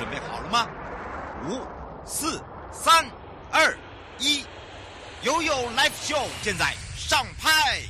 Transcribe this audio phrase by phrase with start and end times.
[0.00, 0.66] 准备好了吗？
[1.46, 1.60] 五、
[2.06, 2.42] 四、
[2.72, 3.04] 三、
[3.52, 3.76] 二、
[4.18, 4.46] 一，
[5.24, 7.82] 悠悠 Live Show 现在上拍。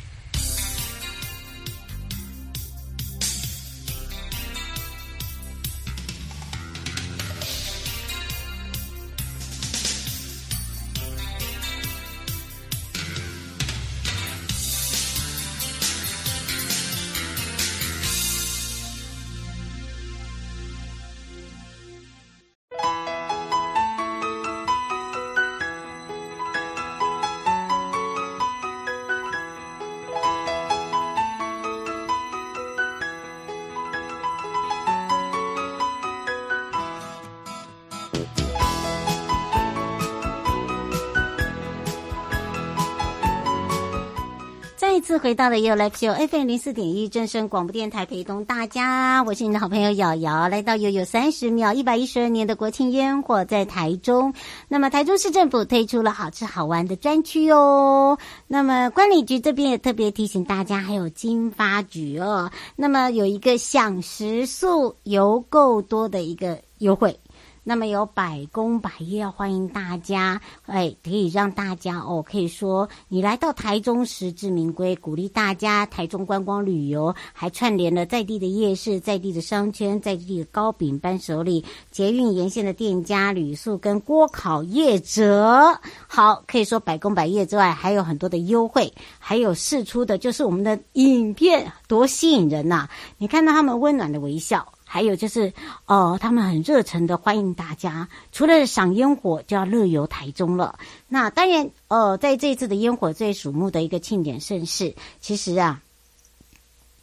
[45.00, 54.34] 再次回到了 You Live Show FM 零四点一正声广播电台，陪同大家，我是你的好朋友瑶瑶，来到悠悠三十秒一百一十二年的国庆烟火在台中。
[54.68, 58.18] 那么台中市政府推出了好吃好玩的专区哦。
[58.46, 62.50] 那么观礼局这边也特别提醒大家，还有经发局哦。
[62.76, 67.18] 那么有一个享食宿游够多的一个优惠。
[67.62, 85.78] 那么有百工百业，欢迎大家，哎，可以让大家哦，可以说你来到台中实至名归，鼓励大家台中观光旅游，还串联了在地的夜市、在地的商圈、在地的糕饼伴手礼、捷运沿线的店家、旅宿跟锅烤业者。
[86.08, 92.88] 好，可以说百工百业之外，还有很多的优惠，还有试出的就是我们的影片，多吸引人呐、
[93.18, 94.66] 你看到他们温暖的微笑。
[94.92, 95.52] 还有就是，
[95.86, 98.08] 哦，他们很热诚的欢迎大家。
[98.32, 100.80] 除了赏烟火，就要乐游台中了。
[101.06, 105.80] 那当然，呃，在这一次的烟火最瞩目的一个庆典盛事，其实啊，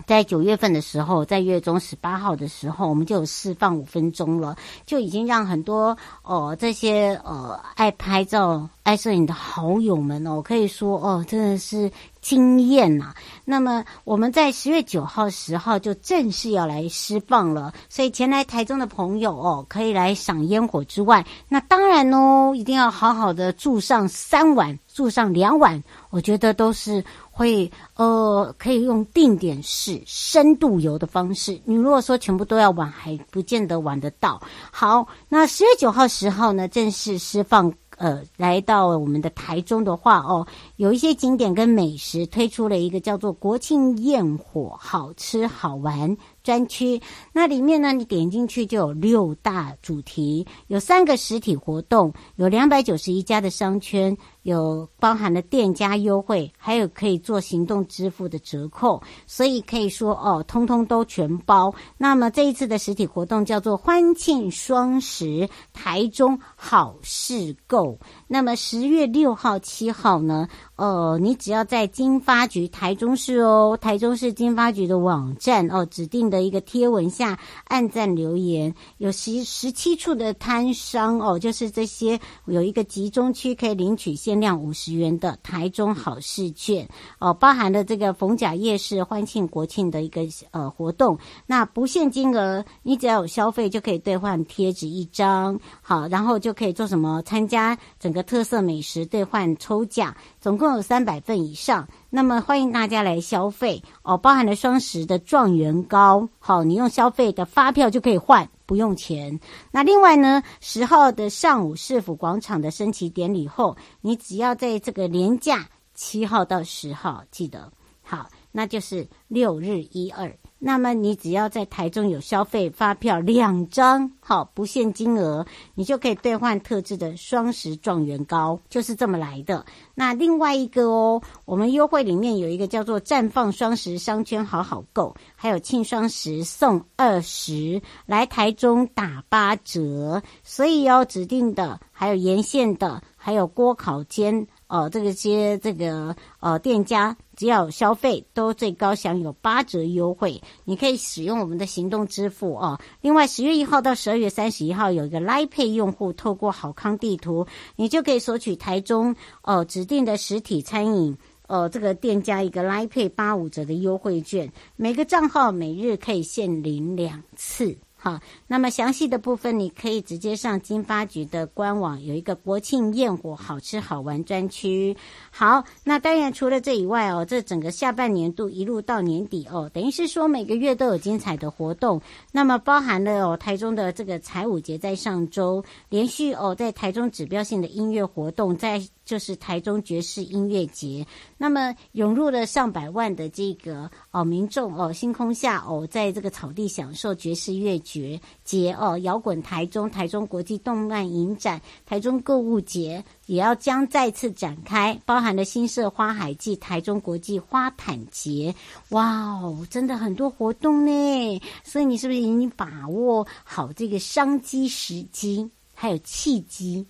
[0.07, 4.55] 在九月份的时候，在月中十八号的时候，我们就有释放五分钟了，
[4.85, 5.89] 就已经让很多
[6.23, 11.91] 哦、呃、这些呃爱拍照、爱摄影的好友们哦，可以说哦，真的是。
[12.19, 13.13] 惊艳呐！
[13.45, 27.01] 那么我们在十月九号、十号就正式要来释放了，所以前来台中的朋友哦，可以来赏烟火之外，那当然哦，一定要好好的住上三晚，住上两晚，我觉得都是
[27.37, 31.59] 会呃，可以用定点式深度游的方式。
[31.65, 34.41] 你如果说全部都要玩，还不见得玩得到。
[34.71, 37.71] 好，那十月九号、十号呢，正式释放。
[37.97, 46.15] 呃，来到我们的台中的话哦，有一些景点跟美食推出了一个叫做国庆焰火，好吃好玩。
[46.47, 47.01] 专区，
[47.33, 61.75] 那里面呢，你点进去就有六大主题，有三个实体活动，有两百九十一家的商圈，有包含了店家优惠，还有可以做行动支付的折扣，所以可以说哦，通通都全包。
[61.97, 67.99] 那么这一次的实体活动叫做欢庆双十台中好事购。
[68.25, 70.47] 那么十月六号、七号呢？
[70.77, 86.87] 呃，你只要在经发局台中市哦，台中市经发局的网站哦，指定的的一个贴文下按赞留言，有十十七处的摊商哦，就是这些有一个集中区可以领取限量五十元的台中好市券
[87.17, 90.21] 哦，包含了这个逢甲夜市欢庆国庆的一个
[90.51, 91.17] 呃活动。
[91.47, 98.27] 那不限金额，你只要有消费就可以兑换贴纸一张，好，然后就可以做什么参加整个。
[98.27, 109.39] 特色美食兑换抽奖，总共有三百份以上，那么欢迎大家来消费哦，包含了双十的状元糕，好，你用消费的发票就可以换，不用钱。
[109.71, 120.33] 那另外呢，十号的上午市府广场的升旗典礼后，你只要在这个连假七号到十号，记得好，那就是六日一二。
[120.59, 125.45] 那么你只要在台中有消费发票两张，好，不限金额，
[125.75, 129.63] 你就可以兑换特制的双十状元糕，就是这么来的。
[129.93, 144.47] 那另外一个哦，我们优惠里面有一个叫做绽放双十商圈好好购，还有庆双十送二十，来台中打八折，所以要指定的，还有沿线的，还有锅烤间。
[144.67, 152.77] 哦，这个些这个呃店家，只要消费都最高享有八折优惠，你可以使用我们的行动支付哦。
[152.99, 157.47] 另外，十月一号到十二月三十一号有一个 Line Pay 用户，透过好康地图，
[157.77, 161.17] 你就可以索取台中哦、指定的实体餐饮
[161.47, 167.77] 呃这个店家一个 Line Pay 八五折的优惠券，每个账号每日可以限领两次。
[168.07, 174.95] 好，那么详细的部分你可以直接上经发局的官网，有一个国庆焰火好吃好玩专区。
[175.29, 182.01] 好，那当然除了这以外哦，这整个下半年度一路到年底哦，等于是说每个月都有精彩的活动。
[182.31, 191.03] 那么包含了哦，台中的这个彩舞节在上周连续哦，在台中指标性的音乐活动，在就是台中爵士音乐节，
[191.35, 197.81] 那么涌入了上百万的这个哦民众哦，星空下哦，在这个草地享受爵士乐。
[197.87, 208.53] 节节哦，摇滚台中，台中国际动漫影展，台中购物节也要将再次展开，包含了新社花海季，台中国际花毯节，
[208.89, 216.85] 哇哦，真的很多活动呢，所以你是不是已经把握好这个商机时机，还有契机？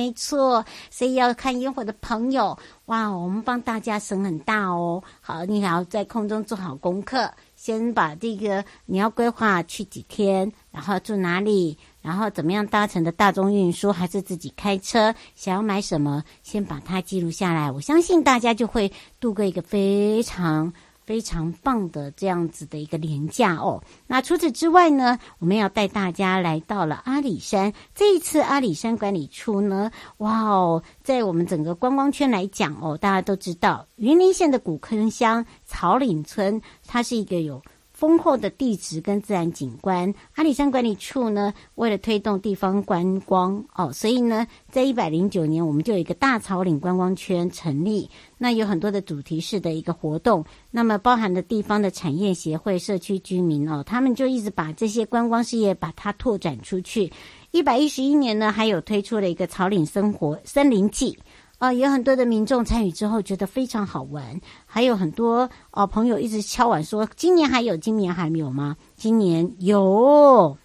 [0.00, 5.04] 没错，所以要看烟火的朋友，哇，我们帮大家省很大哦。
[5.20, 7.30] 好，你还要在空中做好功课。
[7.54, 17.70] 先把这个你要规划去几天，然后住哪里，然后怎么样搭乘的大众运输，还是自己开车，想要买什么，先把它记录下来。
[17.70, 20.72] 我相信大家就会度过一个非常。
[21.10, 23.82] 非常棒的这样子的一个廉价哦。
[24.06, 27.72] 那除此之外呢，我们要带大家来到了阿里山。
[27.96, 37.60] 这一次阿里山管理处呢，哇哦，在我们整个观光圈来讲哦，大家都知道云林县的古坑乡草岭村，它是一个有。
[38.00, 48.08] 丰厚的地质跟自然景观，阿里山管理处呢，为了推动地方观光哦，所以呢，在一百零九年，我们就有一个大草岭观光圈成立。
[48.38, 57.12] 那有很多的主题式的一个活动，那么包含的地方的产业协会、社区居民哦，他们就一直把这些观光事业把它拓展出去。
[57.50, 61.18] 一百一十一年呢，还有推出了一个草岭生活森林季。
[61.60, 65.40] 啊、有很多的民众参与之后觉得非常好玩，还有很多
[65.72, 68.78] 哦、呃、朋友一直敲碗说，今年还有，今年还没有吗？
[68.96, 70.56] 今年有，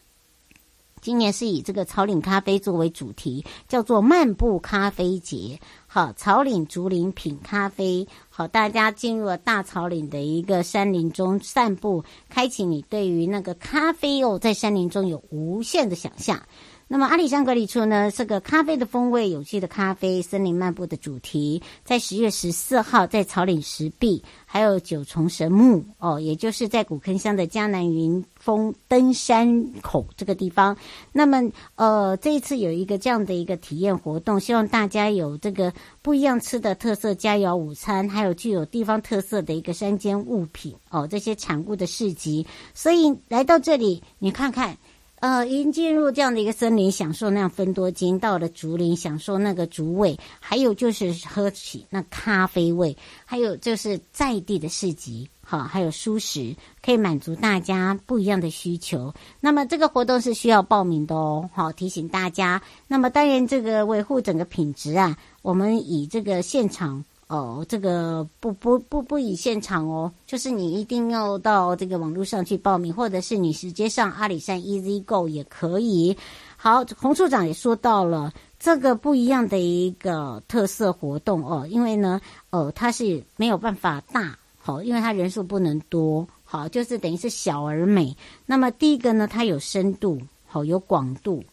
[1.01, 5.59] 今年是以这个草岭咖啡作为主题，叫做漫步咖啡节。
[5.85, 16.41] 好，草岭竹林品咖啡，好，大家进入了大草岭的一个山林中散步，开启你对于那个咖啡哦，在山林中有无限的想象。
[16.87, 30.77] 那么阿里山管理处呢，这个咖啡的风味，有趣的咖啡，森林漫步的主题，在十月十四号在草岭石壁，还有九重神木哦，也就是在古坑乡的江南云峰登山口这个地方。
[31.11, 35.73] 那么呃，这一次有一个这样的一个体验活动，希望大家有这个
[36.03, 42.45] 不一样吃的特色佳肴午餐，还有具有地方特色的一个山间物品哦，这些产物的市集。
[42.75, 44.77] 所以来到这里，你看看。
[45.25, 52.95] 呃，已经进入这样的一个森林，享受那样芬多精；到了竹林，享受那个竹味；还有就是喝起那咖啡味；
[53.25, 59.11] 还有就是在地的市集，好，还有蔬食，可以满足大家不一样的需求。
[59.39, 62.61] 那么这个活动是需要报名的哦，好，提醒大家。
[62.87, 67.03] 那么当然，这个维护整个品质啊，我们以这个现场。
[67.27, 76.15] 哦，这个不不不不以现场哦，就是你一定要到这个网络上去报名，或者是你直接上阿里山 Easy Go 也可以。
[76.55, 88.15] 好，洪处长也说到了这个不一样的一个特色活动哦，因为呢，呃，它是没有办法大，好，因为它人数不能多，好，就是等于是小而美。
[88.45, 91.43] 那么第一个呢，它有深度，好，有广度，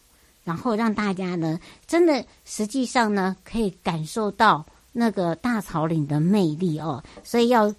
[0.43, 4.63] 然后让大家呢，真的实际上呢，可以感受到。
[4.93, 7.73] 那个大草岭的魅力哦，所以要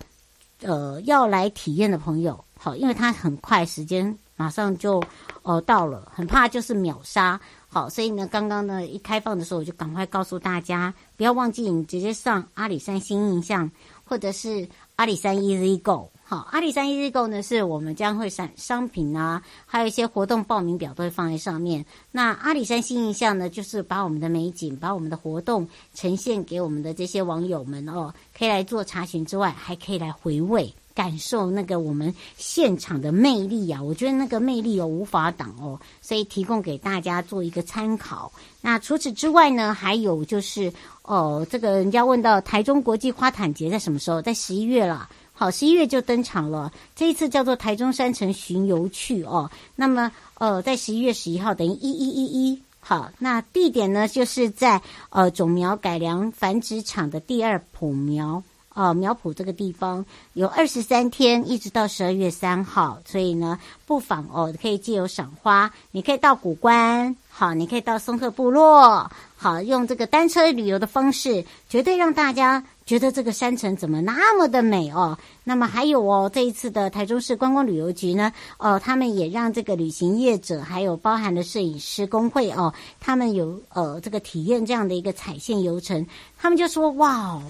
[0.61, 5.03] 呃要来体验的朋友，好，因为它很快，时间马上就
[5.43, 13.71] 呃到了，很怕就是秒杀，好，所以呢，刚刚呢一开放的时候，我就赶快告诉大家，不要忘记你直接上阿里山新印象，
[14.05, 16.11] 或者是阿里山 Easy Go。
[16.27, 21.85] 好，阿里山一日购呢，是我们将会产商品啊，还有一些活动报名表都会放在上面。
[22.11, 33.83] 那阿里山新印象呢，就是把我们的美景、把我们的活动呈现给我们的这些网友们哦，可以来做查询之外，还可以来回味、感受那个我们现场的魅力啊！
[33.83, 38.33] 我觉得那个魅力哦无法挡哦，所以提供给大家做一个参考。
[38.63, 40.73] 那除此之外呢，还有就是
[41.05, 44.23] 哦，这个人家问到台中国际花毯节在什么时候？
[44.23, 45.09] 在十一月了。
[45.35, 46.73] 好，十一月就登场了。
[46.97, 49.51] 这一次叫做台中山城巡游去哦。
[49.77, 52.63] 那么，呃，在十一月十一号，等于一一一一。
[52.81, 54.81] 好，那地点呢，就是在
[55.11, 58.43] 呃种苗改良繁殖场的第二埔苗
[58.75, 60.05] 哦、苗圃这个地方
[60.35, 62.99] 有二十三天，一直到十二月三号。
[63.07, 72.65] 所以呢，不妨哦，可以借由赏花，你可以到古关，好，你可以到松鹤部落，好，用这个单车旅游的方式，绝对让大家。
[72.87, 75.17] 觉得这个山城怎么那么的美哦？
[75.43, 87.43] 那么还有哦，这一次的台中市观光旅游局呢，呃，他们也让这个旅行业者，还有包含了摄影师工会哦，他们有呃这个体验这样的一个踩线游程，他们就说哇哦。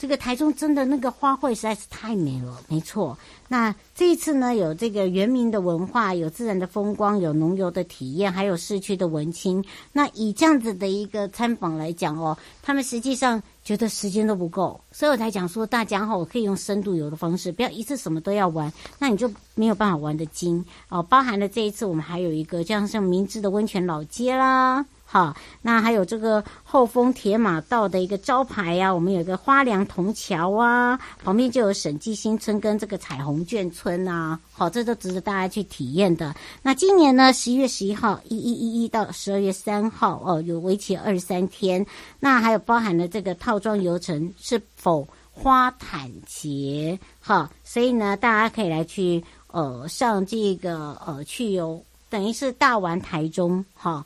[0.00, 3.18] 这个台中真的那个花卉实在是太美了，没错。
[3.48, 9.62] 那这一次呢，有这个原民的文化，有自然的风光，有农游的体验，还有市区的文青。
[9.92, 21.00] 那以这样子的一个参访来讲哦，他们实际上觉得时间都不够，所以我才讲说，大家哈，我可以用深度游的方式，不要一次什么都要玩，那你就没有办法玩得精哦。
[21.00, 24.84] 包含了这一次，我们还有一个这样像明知的温泉老街啦。
[25.04, 36.32] 好，那还有这个后丰铁马道的一个招牌呀、我们有一个花梁铜桥啊，旁边就有审计新村跟这个彩虹眷村啊，好，这都值得大家去体验的。
[36.62, 41.84] 那今年呢，十一月十一号，一一一一到十二月三号哦，有为期二十三天。
[42.20, 46.98] 那还有包含了这个套装游程是否花毯节？
[47.20, 54.04] 哈，所以呢，大家可以来去呃上这个呃去游，等于是大玩台中哈。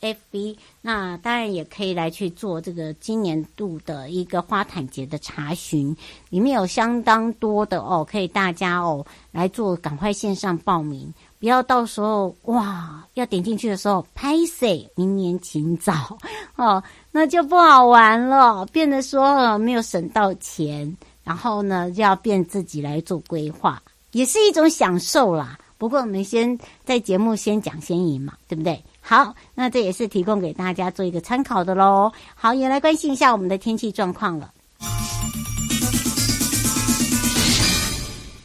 [0.00, 5.96] FB，那当然也可以来去做这个今年度的一个花毯节的查询，
[6.30, 16.18] 里面有相当多的哦，可以大家哦来做，赶快线上报名，不要到时候哇要点进去的时候拍谢，明年请早
[16.56, 23.80] 哦，那就不好玩了，变得说没有省到钱，然后呢就要变自己来做规划，
[24.12, 25.58] 也是一种享受啦。
[25.78, 28.82] 不过我们先在节目先讲先赢嘛，对不对？
[29.00, 32.10] 好，那这也是提供给大家做一个参考的喽。
[32.34, 34.52] 好，也来关心一下我们的天气状况了。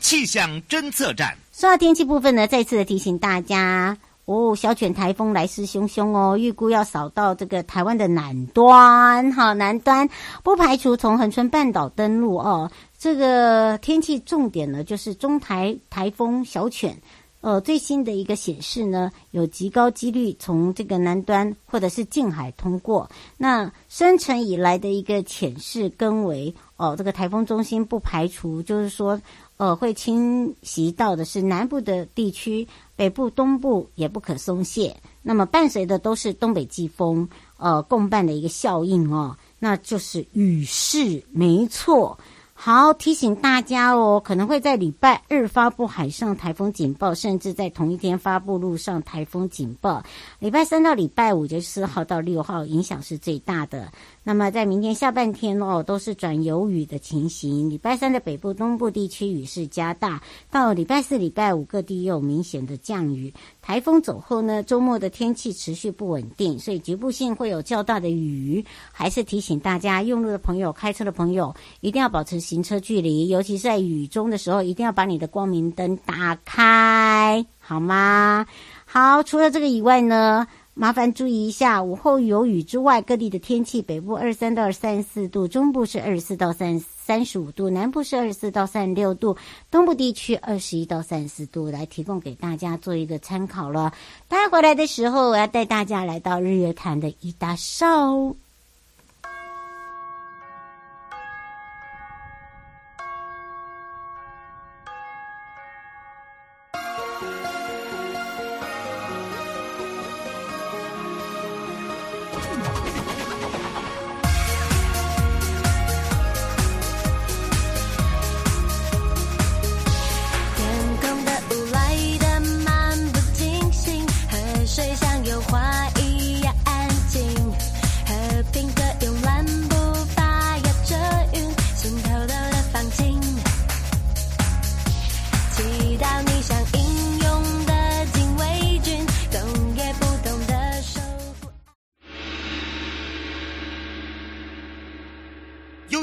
[0.03, 10.07] 气象侦测站，说到天气部分呢，再次的提醒大家哦，小犬台风来势汹汹哦，预估要扫到这个台湾的南端，哈，南端
[10.43, 12.69] 不排除从恒春半岛登陆哦。
[12.99, 16.97] 这个天气重点呢，就是中台台风小犬。
[17.43, 23.09] 呃，最新的一个显示呢，有极高几率从这个南端或者是近海通过。
[23.37, 29.21] 那生成以来的一个浅势更为哦，这个台风中心不排除，就是说，
[29.57, 34.95] 呃，会侵袭到的是南部的地区，北部、东部也不可松懈。
[35.21, 42.17] 那么伴随的都是东北季风，呃，共伴的一个效应哦，那就是雨势，没错。
[42.55, 50.01] 好，提醒大家哦，可能会在礼拜二发布海上台风警报，甚至在同一天发布陆上台风警报。
[50.39, 53.91] 礼拜三到礼拜五，就是四号到六号，影响是最大的。
[54.23, 57.69] 那么在明天下半天哦，都是转有雨的情形。
[57.69, 63.33] 礼拜三的北部、东部地区雨势加大，到礼拜四、礼拜五各地又有明显的降雨。
[63.65, 68.63] 台风走后呢，周末的天气持续不稳定，所以局部性会有较大的雨。
[68.91, 78.45] 还是提醒大家，用路的朋友、开车的朋友一定要保持行车距离，尤其是在雨中的时候，一定要把你的光明灯打开，好吗？
[78.85, 89.35] 好，除了这个以外呢，麻烦注意一下，午后有雨之外，各地的天气：北部二三到三十四度，中部是二十四到三十三十五度，南部是二十四到三十六度，
[89.69, 93.91] 东部地区二十一到三十四度，来提供给大家做一个参考了。
[94.29, 98.42] 带回来的时候，我要带大家来到日月潭的一大少。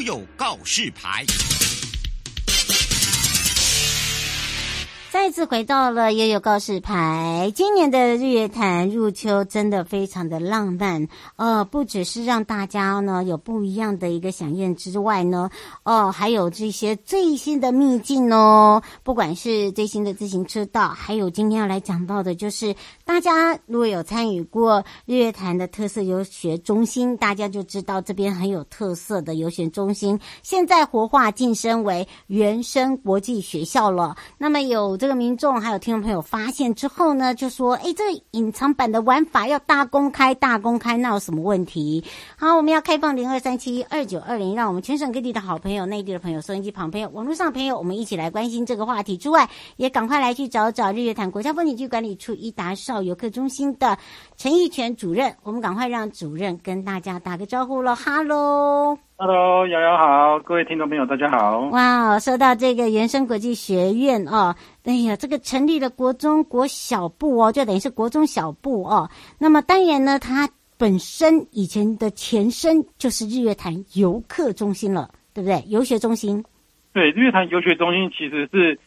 [0.03, 1.25] 有告示牌，
[5.11, 7.53] 再次回到了悠悠告示牌。
[7.55, 15.51] 今年的日月潭入秋真的非常的浪漫，呃，不只是让大家呢有不一样的一个饗宴之外呢，
[15.83, 22.75] 哦、还有这些最新的秘境哦，不管是最新的自行车道，还有今天要来讲到的就是。
[23.13, 34.15] 大家如果有参与过日月潭的特色游学中心，大家就知道这边很有特色的游学中心，现在活化晋升为原生国际学校了。
[34.39, 42.05] 那么有这个民众还有听众朋友发现之后呢，就说：“哎，这个隐藏版的玩法要大公开，大公开，那有什么问题？”
[42.39, 53.97] 好，我们要开放零二三七二九二零，让我们全省各地的好朋友、内地的朋友、收音机旁朋友、网络上朋友，我们一起来关心这个话题之外，也赶快来去找找日月潭国家风景区管理处一达少邵游客中心的
[54.37, 58.99] 陈义全主任，我们赶快让主任跟大家打个招呼喽，哈喽。
[59.17, 61.61] Hello，瑶瑶好，各位听众朋友大家好。
[61.71, 64.55] 哇，说到这个原生国际学院哦，
[64.85, 69.09] 哎呀，这个成立了国中国小部哦，就等于是国中小部哦。
[69.39, 75.65] 那么当然呢，它本身以前的前身就是日月潭游客中心了，对不对？
[75.69, 76.45] 游学中心。
[76.93, 78.79] 对，日月潭游学中心其实是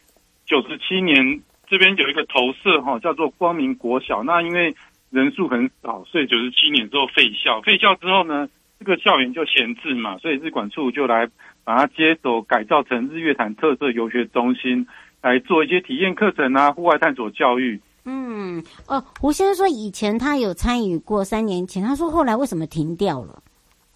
[0.45, 4.23] 九十七年这边有一个投射哈、哦，叫做光明国小。
[4.23, 4.73] 那因为
[5.09, 7.61] 人数很少，所以九十七年之后废校。
[7.61, 8.49] 废校之后呢？
[8.79, 11.25] 这个校园就闲置嘛，所以日管处就来
[11.63, 14.85] 把它接手，改造成日月潭特色游学中心，
[15.21, 17.79] 来做一些体验课程啊，户外探索教育。
[18.03, 23.41] 嗯，哦，胡先生说以前他有参与过，三年前他说后来为什么停掉了？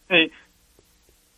[0.08, 0.30] 哎，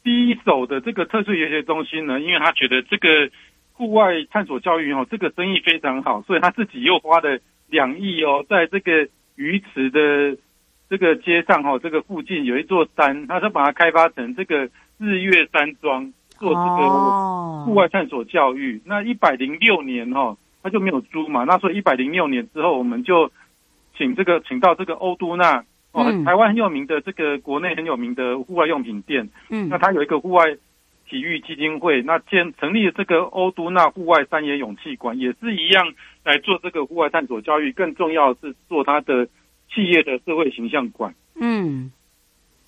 [0.04, 3.32] 第一手的这个特色游学中心呢，因为他觉得这个
[3.80, 10.38] 户外探索教育哦，这个生意非常好，所以他自己又花了两亿哦，在这个鱼池的。
[10.92, 14.68] 这个街上哦，这个附近有一座山，他说把它开发成这个
[14.98, 18.74] 日月山庄，做这个户外探索教育。
[18.78, 18.82] Oh.
[18.88, 21.44] 那一百零六年哦，他就没有租嘛。
[21.44, 23.32] 那所以一百零六年之后，我们就
[23.96, 29.30] 请这个请到这个欧都纳哦，台湾很有名的这个国内很有名的户外用品店。
[29.52, 30.58] 嗯，那他有一个户外
[31.10, 37.72] 体育基金会，那建成立了这个欧都纳户外山野勇气馆，也是一样来做这个户外探索教育。
[37.72, 39.28] 更重要的是做它的。
[39.72, 41.92] 企业的社会形象馆，嗯，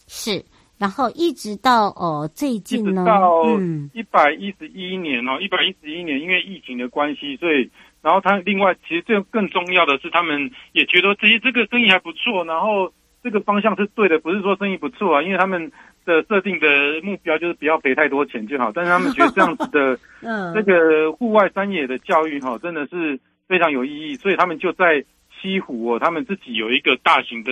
[0.08, 0.46] 是，
[0.78, 3.44] 然后一直到哦最近呢，一直到
[3.92, 7.72] 一百一十一年哦，一百一十一年，因为疫情的关系，所以，
[8.04, 12.94] 然后他另外其实这更重要的是，他们也觉得这些这个生意还不错，然后
[13.24, 15.72] 这个方向是对的，不是说生意不错啊，因为他们
[16.06, 16.68] 的设定的
[17.04, 25.04] 目标就是不要赔太多钱就好，但是他们觉得这样子的， 嗯，这个户外山野的教育哈，真的是非常有意义，所以他们就在。
[25.42, 27.52] 西湖哦，他们自己有一个大型的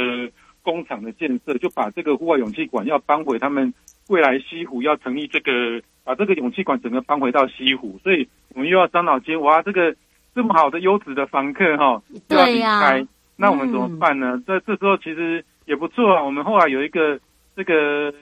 [0.62, 3.74] 工厂的建设，就把这个户外勇气馆要搬回他们
[4.10, 9.96] 未来西湖要成立这个，把这个勇气馆整个搬回到西湖，所以我们又要伤脑筋，哇，这个
[10.36, 14.40] 这么好的优质的房客哈、哦，又要离开，那我们怎么办呢？
[14.46, 17.18] 这、嗯、这时候其实也不错啊，我们后来有一个
[17.56, 18.14] 这个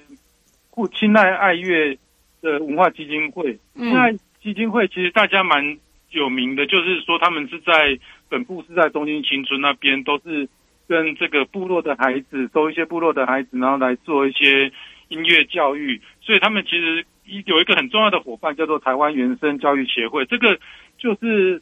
[0.69, 1.97] 护亲爱爱乐
[2.43, 4.11] 的文化基金会，亲爱
[4.43, 5.79] 基金会其实大家蛮
[6.11, 7.97] 有名的，就是说他们是在。
[8.29, 10.49] 本部是在东京青春那边，都是
[10.85, 14.69] 跟这个部落的孩子，收一些部落的孩子，然后来做一些
[15.07, 16.01] 音乐教育。
[16.19, 17.05] 所以他们其实
[17.45, 20.25] 有一个很重要的伙伴，叫做台湾原生教育协会。
[20.25, 20.59] 这个
[20.97, 21.61] 就是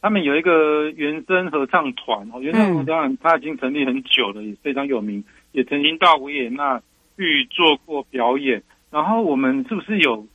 [0.00, 6.80] 他们有一个原声合唱团哦，原声合唱团他已经成立很久了，也非常有名，也曾经到维也纳
[7.16, 8.62] 去做过表演。
[8.90, 10.26] 然后我们是不是有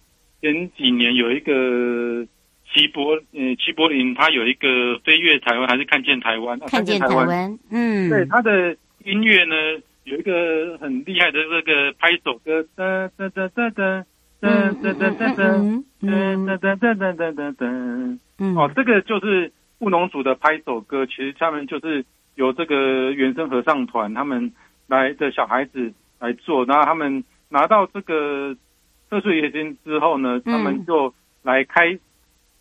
[0.41, 2.25] 前几年有一个？
[2.73, 6.60] 齐柏，呃，齐柏林他有一个飞越台湾，还是看见台湾？
[6.62, 8.75] 看见台湾，嗯，对，他的
[9.06, 9.56] 音乐呢，
[10.04, 14.04] 有一个很厉害的这个拍手歌，噔噔噔噔噔
[14.82, 15.30] 噔噔噔噔
[16.36, 24.52] 噔噔噔噔噔噔噔，嗯，哦，这个就是务农组的拍手歌，其实他们就是由这个原声合唱团他们
[24.88, 28.56] 来的小孩子来做，然后他们拿到这个
[29.10, 31.98] 特殊乐金之后呢，他们就来开。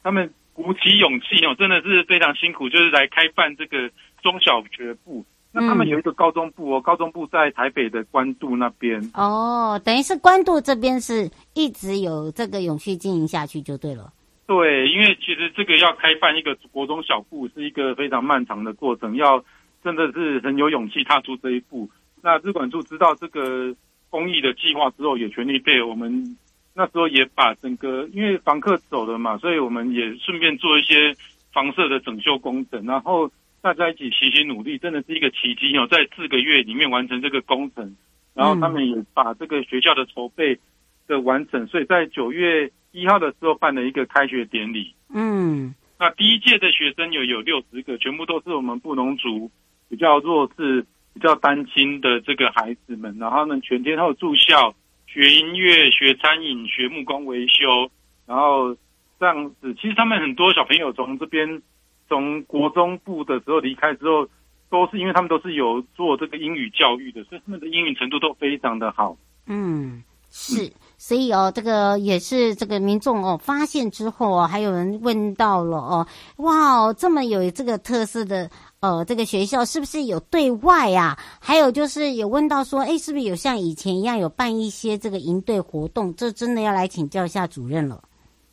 [0.02, 3.90] 他们鼓起勇气哦，真的是非常辛苦，就是来开办这个
[4.22, 5.24] 中小学部。
[5.50, 9.00] 那他们有一个高中部哦，高中部在台北的关渡那边。
[9.14, 14.12] 哦，等于是关渡这边是一直有这个永续经营下去就对了。
[14.46, 19.44] 对，因为其实这个要开办一个国中小部是一个非常漫长的过程，要
[19.82, 21.88] 真的是很有勇气踏出这一步。
[22.22, 23.74] 那日管处知道这个
[24.10, 26.36] 公益的计划之后，也全力配合我们。
[26.76, 31.14] 那时候也把整个，因为房客走了嘛，所以我们也顺便做一些
[31.52, 33.30] 房舍的整修工程，然后
[33.62, 37.94] 大家一起齐心努力，真的是一个奇迹哦，在四个月里面完成这个工程，
[38.34, 40.58] 然后他们也把这个学校的筹备
[41.06, 44.94] 的完成，所以在九月一号的时候办了一个开学典礼。
[45.12, 49.50] 嗯，那第一届的学生有有六十个，全部都是我们布农族
[49.88, 54.74] 比较弱势、比较单亲的这个孩子们，然后他们全天候住校。
[55.06, 57.88] 学音乐、学餐饮、学木工维修，
[58.26, 58.76] 然后
[59.20, 59.72] 这样子。
[59.74, 61.62] 其实他们很多小朋友从这边
[62.08, 64.28] 从国中部的时候离开之后，
[64.70, 69.16] 都是因为他们都是有做这个英语教育的，所以他们的英语程度都非常的好。
[69.46, 70.72] 嗯，是。
[70.96, 81.18] 所以哦，这个也是这个民众哦发现之后哦，还有人问到了哦，哇，这么有这个特色的呃这个学校是不是有对外啊？
[81.40, 86.14] 还有就是有问到说，哎，是不是有像以前一样有办一些这个营队活动？
[86.14, 88.02] 这真的要来请教一下主任了。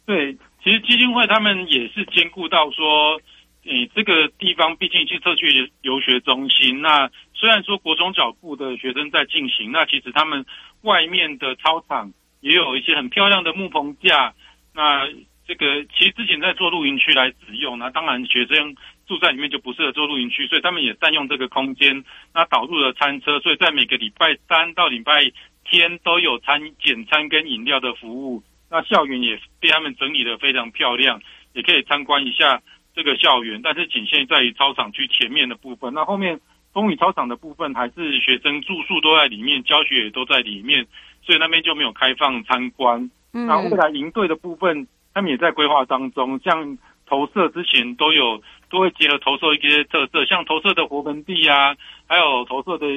[0.05, 3.19] 对，其实基金会他们也是兼顾到说。
[3.63, 6.81] 诶，这个地方毕竟是特区游学中心。
[6.81, 10.43] 那虽然说国中脚步的学生在进行，那其实他们
[10.81, 14.33] 外面的操场也有一些很漂亮的木棚架。
[14.75, 15.07] 那
[15.47, 18.75] 这个其实之前在做露营区来使用，那当然学生
[19.07, 22.03] 住在里面就不适合做露营区，所以他们也占用这个空间。
[22.33, 25.31] 那导入了餐车，所以在每个礼拜三到礼拜
[25.63, 28.43] 天都有餐简餐跟饮料的服务。
[28.69, 31.21] 那校园也被他们整理得非常漂亮，
[31.53, 32.61] 也可以参观一下。
[32.93, 35.93] 这个校园，但是仅限在于操场区前面的部分。
[35.93, 36.41] 那后面
[36.73, 40.85] 风雨操场的部分，还是学生住宿都在里面，教学也都在里面，
[41.21, 43.09] 所以那边就没有开放参观。
[43.33, 43.47] 嗯。
[43.47, 46.39] 然后未来营队的部分，他们也在规划当中。
[46.39, 51.75] 像投射之前都有，都会结合投射一些特色，像投射的活盆地啊，
[52.07, 52.87] 还有投射的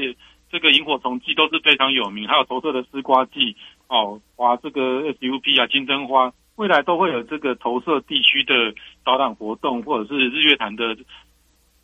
[0.51, 3.57] 这个萤火虫季都是非常有名，还有投射的丝瓜季
[3.89, 6.33] 哦，哇，这个 SUP 啊，金针花。
[6.57, 8.73] 未来都会有这个投射地区的
[9.05, 10.97] 导览活动，或者是日月潭的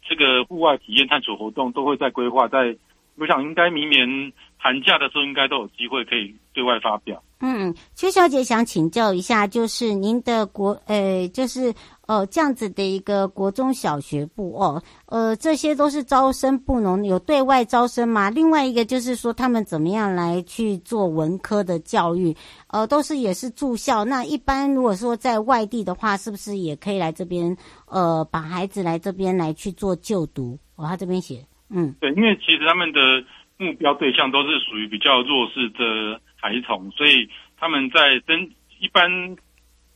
[0.06, 2.46] 这个户外体验探索活动，都会在规划。
[2.46, 2.76] 在
[3.20, 4.08] 我想，应该明年
[4.56, 7.22] 寒假的时候，应该都有机会可以对外发表。
[7.40, 11.72] 嗯，邱小姐想请教一下，就是您的国，呃，就是
[12.06, 18.30] 呃这样子的一个国中小学部哦，呃，这些都是招生部农有对外招生吗？
[18.30, 22.34] 另外一个就是说，他们怎么样来去做文科的教育？
[22.68, 24.02] 呃，都是也是住校。
[24.04, 27.54] 那一般如果说在外地的话，是不是也可以来这边？
[27.86, 30.58] 呃，把孩子来这边来去做就读？
[30.76, 33.24] 哦，他这边写，嗯，对，因为其实他们的
[33.56, 36.20] 目标对象都是属于比较弱势的。
[36.42, 37.28] 孩童，所以
[37.58, 39.36] 他们在申一般，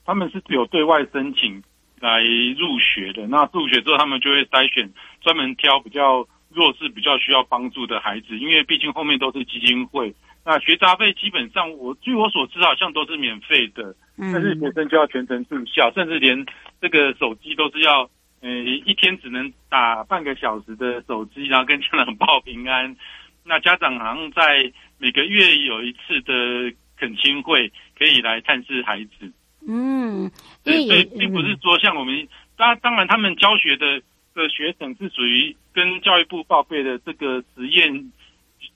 [0.04, 1.62] 他们是有对外申请
[2.00, 3.26] 来入学的。
[3.26, 8.36] 那入学之后，他们就会筛选，专门挑比较弱势、比较需要帮助的孩子。
[8.36, 13.96] 因为毕竟后面都是基金会，那学杂费基本上我据我所知，好像都是免费的。
[14.18, 16.44] 但是学生就要全程住校，甚至连
[16.82, 18.10] 这个手机都是要，
[18.44, 22.94] 呃，一天只能打半个小时的手机，然后跟家长报平安。
[23.42, 29.32] 那家长好像在每个月有一次的恳亲会，可以来探视孩子。
[29.66, 30.30] 嗯，
[30.62, 32.28] 对，所以并不是说像我们，
[32.58, 34.02] 当当然他们教学的
[34.34, 38.12] 的学生是属于跟教育部报备的这个实验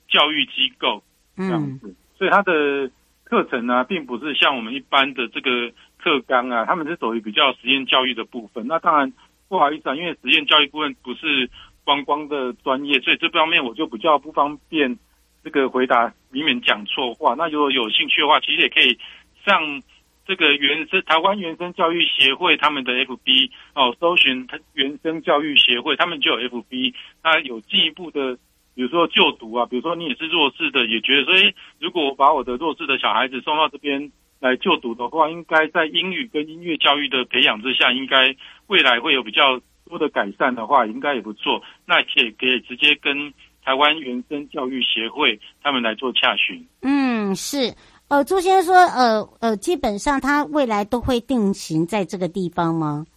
[0.07, 1.03] 教育机构
[1.37, 2.89] 这样子，嗯、所以他的
[3.23, 8.65] 课程呢、啊，并不是像我们一般的这个课纲啊，他们是属于比较实验教育的部分。
[8.65, 9.13] 那当然
[9.49, 11.49] 不好意思啊，因为实验教育部分不是。
[11.85, 14.95] 观光的专业，所以这方面我就比较不方便
[15.43, 17.33] 这个回答，以免讲错话。
[17.35, 18.95] 那如果有兴趣的话，其实也可以
[19.43, 19.81] 上
[20.27, 26.93] 这个原生台湾原生教育协会他们的 FB 哦，搜寻原生教育协会，他们就有 FB。
[27.23, 28.37] 那有进一步的，
[28.75, 38.35] 比如说就读啊，比如说你也是弱势的，也觉得说，诶，如果我把我的弱势的小孩子送到这边来就读的话，应该在英语跟音乐教育的培养之下，应该
[38.67, 39.59] 未来会有比较。
[39.89, 41.63] 多的改善的话，应该也不错。
[41.87, 43.33] 那也可以直接跟
[43.65, 46.63] 台湾原生教育协会他们来做洽询。
[46.83, 47.73] 嗯，是。
[48.07, 53.07] 呃，朱先生说，呃呃，基本上他未来都会定型在这个地方吗？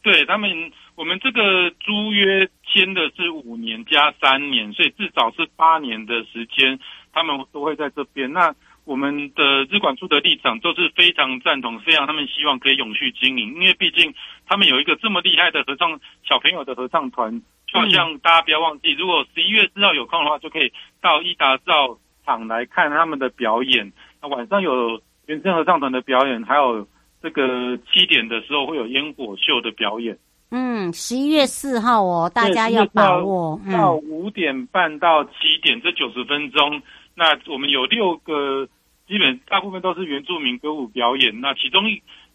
[0.00, 0.48] 对他们，
[0.94, 6.78] 我们这个租约签的是五年加三年，所以至少是八年的时间，
[7.12, 8.32] 他们都会在这边。
[8.32, 14.12] 那我们的日管处的立场都是非常赞同，非常他们希望可以永续经营，因为毕竟
[14.46, 23.92] 他们有一个这么厉害的合唱小朋友的合唱团，就好像大家不要忘记，如果十一月四号有空的话，就可以到伊达造场来看他们的表演。
[24.20, 26.84] 那晚上有原声合唱团的表演，还有
[27.22, 30.18] 这个七点的时候会有烟火秀的表演。
[30.50, 33.58] 嗯，十一月四号哦，大家要把握。
[33.72, 36.82] 到五点半到七点，这九十分钟。
[37.14, 38.66] 那我们有六个，
[39.06, 41.40] 基本大部分都是原住民歌舞表演。
[41.40, 41.82] 那其中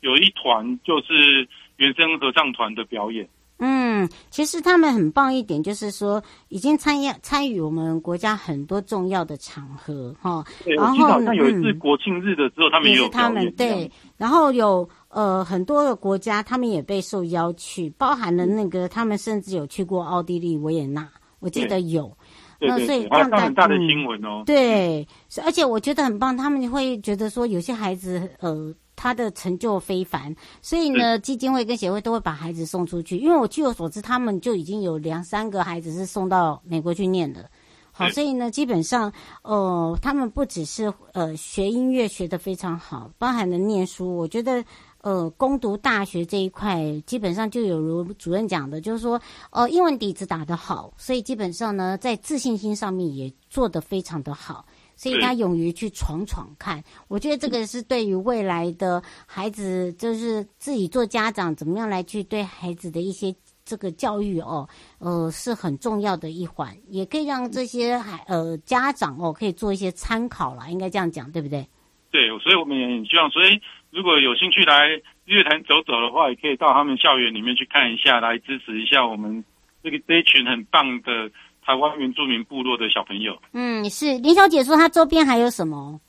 [0.01, 3.27] 有一团就是原声合唱团的表演。
[3.59, 10.45] 嗯，其实他们很棒一点，就是说已经参与参与我们国家很多重要的场合哈。
[10.63, 13.51] 对，然后好像有一次国庆日的时候，嗯、他们也有他们。
[13.55, 21.09] 对，然后有呃很多的国家，他们也被受邀去，包含了那个他们甚至有去过奥地利维也纳，
[21.39, 22.15] 我记得有。
[22.59, 24.43] 那所以这样很大的新闻哦。
[24.45, 25.07] 对，
[25.43, 33.17] 而且我觉得很棒，他们会觉得说有些孩子呃他的成就非凡，所以呢基金会跟协会都会把孩子送出去。
[33.17, 37.49] 因为我据我所知，他们就已经有两三个孩子是送到美国去念的。
[37.91, 44.15] 好，所以呢，基本上，呃，他们不只是呃学音乐学得非常好，包含了念书。
[44.15, 44.63] 我觉得，
[45.07, 54.65] 呃，攻读大学这一块，基本上就有如主任讲的，就是说，呃，英文底子打得好，所以基本上呢，在自信心上面也做得非常的好，
[54.97, 56.83] 所以他勇于去闯闯看。
[57.07, 63.33] 我觉得这个是对于未来的孩子，就是自己做家长，怎么样来去对孩子的一些。
[63.63, 64.67] 这个教育哦，
[64.97, 71.67] 呃，是很重要的一环，也可以让这些孩呃家长哦，可以做一些参考了，应该这样讲，对不对？
[72.09, 73.59] 对，所以我们也很希望，所以
[73.97, 74.89] 如果有兴趣来
[75.25, 79.43] 日月潭走走的话，也可以到他们校园里面去看一下，来支持一下我们
[79.81, 81.31] 这个这一群很棒的
[81.65, 83.41] 台湾原住民部落的小朋友。
[83.53, 85.99] 嗯，是林小姐说，她周边还有什么？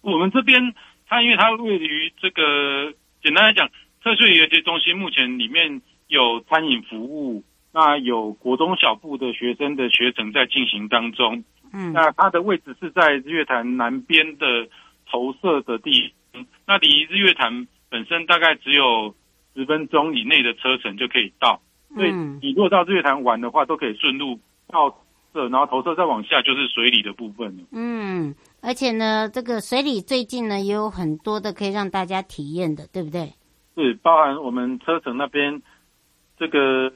[0.00, 0.74] 我们这边，
[1.06, 3.68] 它因为它位于这个，简单来讲，
[4.02, 5.80] 特殊学习中心目前里面。
[6.08, 11.42] 有餐饮服务，那有国中小部的学生的学程在进行当中。
[11.72, 14.68] 嗯，那它的位置是在日月潭南边的
[15.10, 16.10] 投射的地方，
[16.66, 19.14] 那离日月潭本身大概只有
[19.54, 21.60] 十分钟以内的车程就可以到。
[21.94, 25.02] 所以你如果到日月潭玩的话，都可以顺路到
[25.34, 27.64] 这，然后投射再往下就是水里的部分了。
[27.72, 33.32] 嗯，而且呢，这个水里最近呢也有很多的可以让大家体验的，对不对？
[33.76, 35.62] 是，包含我们车城那边。
[36.38, 36.92] 这个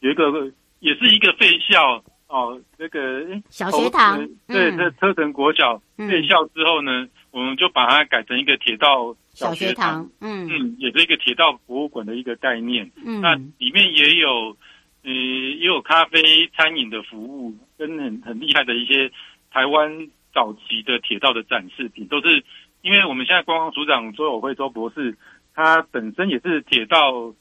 [0.00, 12.92] 有一个也是一个废校哦，那个小学堂，对，在车城国小废校之后呢，我们就把它改成一个铁道小学堂，嗯嗯，也是一个铁道博物馆的一个概念。
[13.04, 14.56] 嗯，那里面也有，
[15.02, 19.10] 呃，也有咖啡餐饮的服务，跟很很厉害的一些
[19.50, 22.44] 台湾早期的铁道的展示品，都是
[22.82, 25.18] 因为我们现在观光组长周友辉周博士，
[25.54, 27.34] 他本身也是铁道。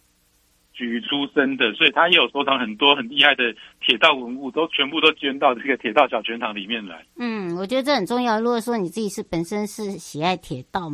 [0.74, 7.06] 局出身的，所以他也有收藏很多很厉害的铁道文物，都全部都捐到这个铁道小全堂里面来。
[7.18, 8.40] 嗯，我觉得这很重要。
[8.40, 10.92] 如果说你自己是本身是喜爱铁道，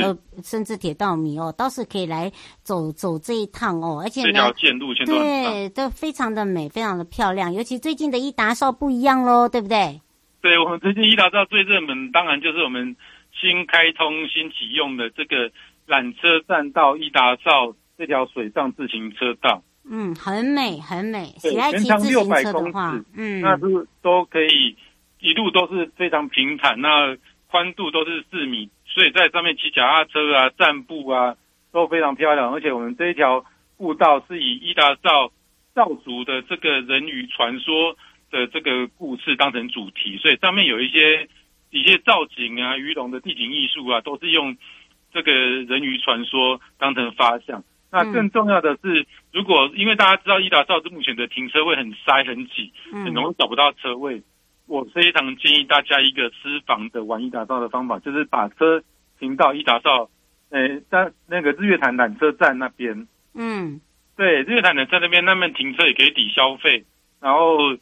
[0.00, 2.30] 呃，甚至铁道迷哦，倒是可以来
[2.62, 4.00] 走走这一趟哦。
[4.02, 7.52] 而且呢，这条线路线都对，都非常的美，非常的漂亮。
[7.52, 10.00] 尤其最近的伊达少不一样喽，对不对？
[10.42, 12.94] 对，我们最近伊达少最热门，当然就是我们
[13.32, 15.50] 新开通、新启用的这个
[15.86, 17.74] 缆车站到伊达邵。
[18.02, 21.32] 这条水上自行车道，嗯，很美，很美。
[21.40, 24.76] 对，全长六百公尺，嗯，那是都可以
[25.20, 31.36] 一路都是非常平坦，那宽度都是四米，所以在上面骑脚踏车啊、散步啊
[31.70, 32.52] 都非常漂亮。
[32.52, 33.44] 而且我们这一条
[33.76, 35.30] 步道是以伊达造
[35.72, 37.96] 造族的这个人鱼传说
[38.32, 41.28] 的这个故事当成主题，所以上面有一些
[41.70, 44.56] 一些造景啊、鱼龙的地景艺术啊，都是用
[45.12, 47.62] 这个人鱼传说当成发想。
[47.94, 54.24] 那更重要的是，如果因为大家知道伊达邵目前的停车位很塞很挤，很容易找不到车位，嗯、
[54.66, 58.82] 我非常建议大家一个私房的玩伊达邵的方法，就是把车
[59.18, 60.08] 停到伊达邵，
[60.48, 63.06] 呃，在那个日月潭缆车站那边。
[63.34, 63.82] 嗯，
[64.16, 66.86] 对，日月潭缆车那边那边停车也可以抵消费，
[67.20, 67.76] 然后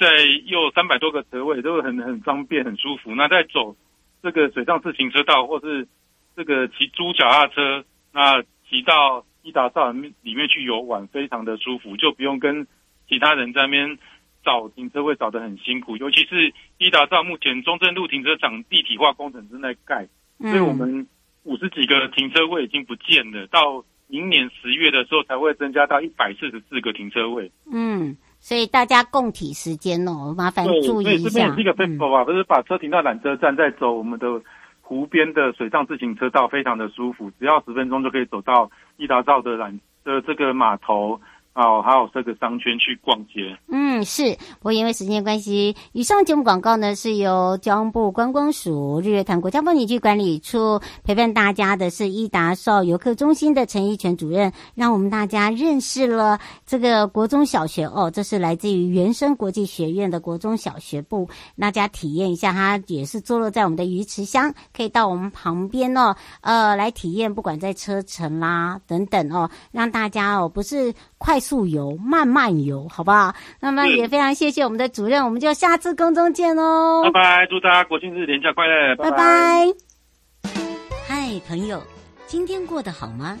[0.00, 0.06] 在
[0.46, 3.14] 又三百多个车位，都很很方便很舒服。
[3.14, 3.76] 那再走
[4.22, 5.86] 这个水上自行车道，或是
[6.34, 7.84] 这个骑租脚踏车，
[8.14, 9.26] 那骑到。
[9.42, 12.66] 伊达萨里面去游玩，非常的舒服，就不用跟
[13.08, 13.98] 其他人在那边
[14.44, 15.96] 找停车位找得很辛苦。
[15.96, 20.06] 尤其是伊达萨目前中正路停车场立体化工程正在盖，
[20.38, 21.06] 所以我们
[21.42, 27.50] 五十几个停车位已经不见了，到明年十月的时候才会增加到一百四十四个停车位。
[27.72, 31.18] 嗯，所以大家共体时间哦，麻烦注意一下。
[31.18, 34.40] 对，这边也是一个 paper 啊，不是把车停到缆车站再走我们的。
[34.92, 41.18] 湖边的水上自行车道非常的舒服，只要十分钟就可以走到伊达造的缆的这个码头。
[41.54, 43.56] 哦，还有这个商圈去逛街。
[43.68, 44.34] 嗯，是。
[44.60, 71.42] 不过因为时间关系，以上节目广告呢是由交通部观光署日月潭国家风景区管理处陪伴大家的是伊达少游客中心的陈一全主任，让我们大家认识了这个国中小学哦，这是来自于原生国际学院的国中小学部，大家体验一下，它也是坐落在我们的鱼池乡，可以到我们旁边哦，呃，来体验，不管在车程啦等等哦，让大家哦不是快。
[71.42, 73.34] 速游慢慢游，好不好？
[73.58, 77.02] 那么也非常谢谢我们的主任，我们就下次空中见喽！
[77.02, 78.94] 拜拜，祝大家国庆日连假快乐！
[78.94, 79.66] 拜拜。
[81.04, 81.82] 嗨，朋友，
[82.28, 83.36] 今天过得好吗？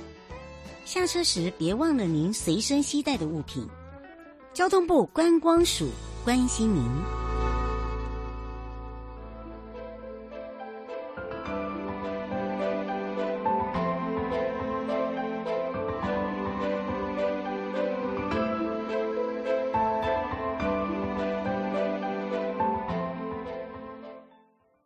[0.84, 3.64] 下车时别忘了您随身携带的物品。
[4.52, 5.88] 交通部观光署
[6.24, 7.21] 关心您。